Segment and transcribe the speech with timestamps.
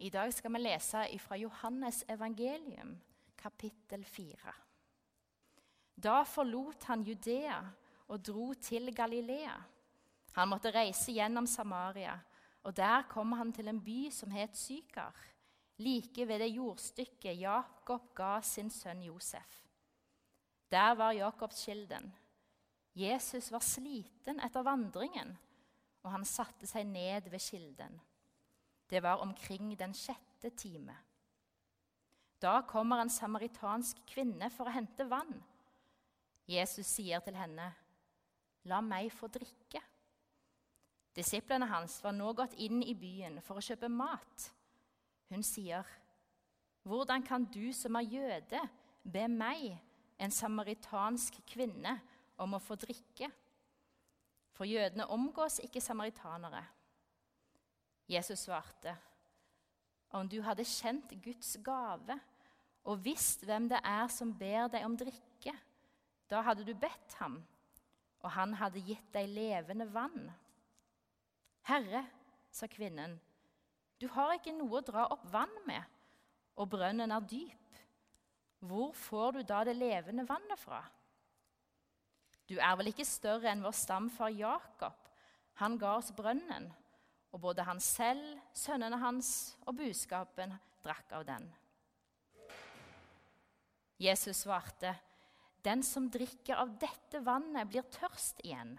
[0.00, 2.94] I dag skal vi lese fra Johannes evangelium,
[3.36, 4.54] kapittel 4.
[5.92, 7.58] Da forlot han Judea
[8.08, 9.58] og dro til Galilea.
[10.38, 12.16] Han måtte reise gjennom Samaria,
[12.64, 15.12] og der kom han til en by som het Sykar,
[15.84, 19.66] like ved det jordstykket Jakob ga sin sønn Josef.
[20.72, 22.14] Der var Jakobskilden.
[22.96, 25.36] Jesus var sliten etter vandringen,
[26.02, 28.00] og han satte seg ned ved kilden.
[28.90, 30.96] Det var omkring den sjette time.
[32.42, 35.42] Da kommer en samaritansk kvinne for å hente vann.
[36.48, 37.74] Jesus sier til henne,
[38.64, 39.82] 'La meg få drikke.'
[41.16, 44.52] Disiplene hans var nå gått inn i byen for å kjøpe mat.
[45.28, 45.86] Hun sier,
[46.82, 48.60] 'Hvordan kan du som er jøde,
[49.04, 49.78] be meg,
[50.18, 52.00] en samaritansk kvinne,
[52.38, 53.32] om å få drikke?'
[54.52, 56.66] For jødene omgås ikke samaritanere.
[58.10, 58.96] Jesus svarte,
[60.10, 62.16] om du hadde kjent Guds gave
[62.90, 65.54] og visst hvem det er som ber deg om drikke,
[66.30, 67.38] da hadde du bedt ham,
[68.24, 70.26] og han hadde gitt deg levende vann.
[71.68, 72.02] Herre,
[72.50, 73.14] sa kvinnen,
[74.00, 75.84] du har ikke noe å dra opp vann med,
[76.58, 77.56] og brønnen er dyp.
[78.60, 80.82] Hvor får du da det levende vannet fra?
[82.50, 84.96] Du er vel ikke større enn vår stamfar Jakob.
[85.62, 86.72] Han ga oss brønnen
[87.30, 91.46] og både han selv, sønnene hans og buskapen drakk av den.
[94.00, 94.94] Jesus svarte,
[95.62, 98.78] 'Den som drikker av dette vannet, blir tørst igjen.'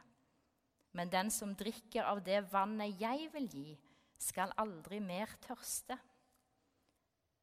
[0.94, 3.80] 'Men den som drikker av det vannet jeg vil gi,
[4.18, 6.00] skal aldri mer tørste.'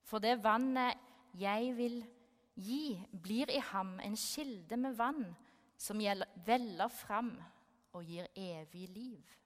[0.02, 0.98] 'For det vannet
[1.34, 2.04] jeg vil
[2.56, 5.36] gi, blir i ham en kilde med vann'
[5.76, 5.98] 'som
[6.46, 7.36] veller fram
[7.92, 9.38] og gir evig liv.'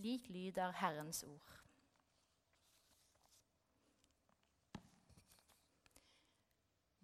[0.00, 1.48] Slik lyder Herrens ord.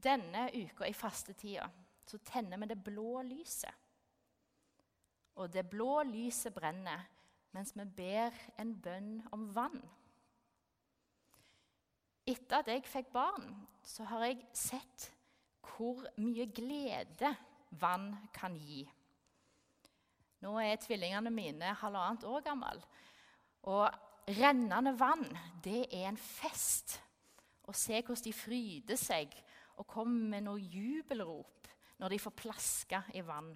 [0.01, 1.67] Denne uka i fastetida
[2.09, 3.75] så tenner vi det blå lyset.
[5.37, 7.05] Og det blå lyset brenner
[7.53, 9.83] mens vi ber en bønn om vann.
[12.25, 13.51] Etter at jeg fikk barn,
[13.85, 15.11] så har jeg sett
[15.67, 17.37] hvor mye glede
[17.77, 18.87] vann kan gi.
[20.45, 22.83] Nå er tvillingene mine halvannet år gammel.
[23.67, 23.87] Og
[24.39, 25.27] rennende vann,
[25.65, 26.99] det er en fest.
[27.67, 29.33] Å se hvordan de fryder seg
[29.77, 31.71] og kommer med noe jubelrop
[32.01, 33.51] når de får plaska i vann.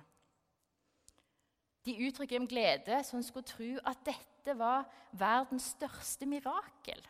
[1.87, 7.01] De uttrykker en glede som skulle tro at dette var verdens største mirakel.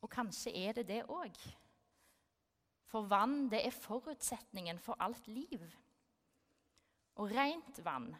[0.00, 1.34] Og kanskje er det det òg.
[2.88, 5.64] For vann det er forutsetningen for alt liv.
[7.18, 8.12] Og rent vann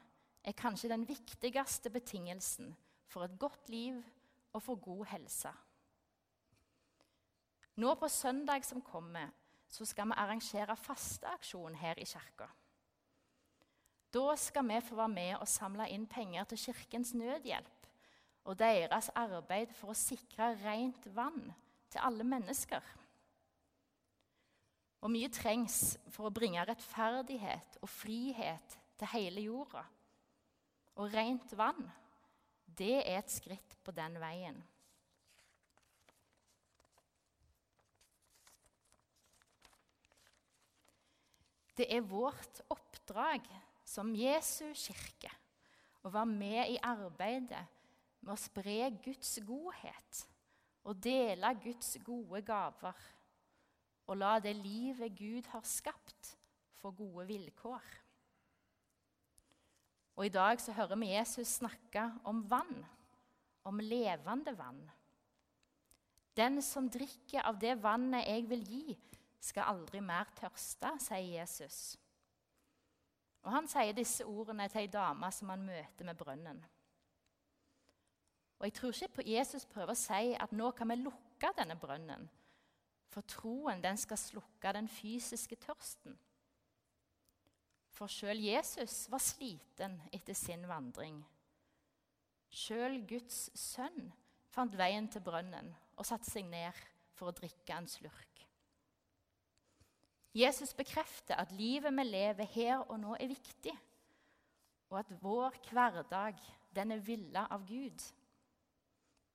[0.42, 2.72] er kanskje den viktigste betingelsen
[3.06, 4.00] for et godt liv
[4.53, 5.53] og for god helse.
[7.78, 9.31] Nå på søndag som kommer,
[9.69, 12.48] så skal vi arrangere fasteaksjon her i kirka.
[14.10, 17.87] Da skal vi få være med og samle inn penger til Kirkens Nødhjelp
[18.48, 21.53] og deres arbeid for å sikre rent vann
[21.92, 22.82] til alle mennesker.
[25.04, 29.84] Og mye trengs for å bringe rettferdighet og frihet til hele jorda.
[30.98, 31.86] Og rent vann,
[32.66, 34.59] det er et skritt på den veien.
[41.78, 43.44] Det er vårt oppdrag
[43.87, 45.31] som Jesu kirke
[46.03, 47.62] å være med i arbeidet
[48.25, 50.25] med å spre Guds godhet
[50.88, 52.98] og dele Guds gode gaver.
[54.08, 56.34] Og la det livet Gud har skapt,
[56.81, 57.84] få gode vilkår.
[60.19, 62.81] Og I dag så hører vi Jesus snakke om vann,
[63.65, 64.81] om levende vann.
[66.34, 68.97] Den som drikker av det vannet jeg vil gi,
[69.39, 71.95] skal aldri mer tørste, sier Jesus.
[73.47, 76.65] Og Han sier disse ordene til ei dame som han møter med brønnen.
[78.59, 82.26] Og Jeg tror ikke Jesus prøver å si at nå kan vi lukke denne brønnen,
[83.06, 86.19] for troen den skal slukke den fysiske tørsten.
[87.99, 91.19] For sjøl Jesus var sliten etter sin vandring.
[92.55, 94.12] Sjøl Guds sønn
[94.55, 96.79] fant veien til brønnen og satte seg ned
[97.19, 98.45] for å drikke en slurk.
[100.39, 103.75] Jesus bekrefter at livet vi lever her og nå, er viktig,
[104.93, 106.39] og at vår hverdag
[106.77, 107.99] den er villa av Gud.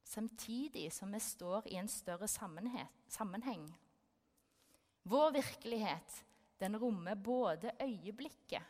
[0.07, 3.65] Samtidig som vi står i en større sammenheng.
[5.03, 6.23] Vår virkelighet
[6.63, 8.63] den rommer både øyeblikket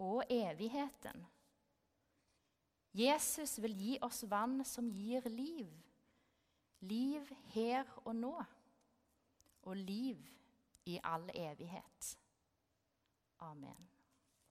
[0.00, 1.26] og evigheten.
[2.92, 5.68] Jesus vil gi oss vann som gir liv.
[6.80, 8.34] Liv her og nå.
[9.62, 10.18] Og liv
[10.84, 12.16] i all evighet.
[13.38, 13.91] Amen.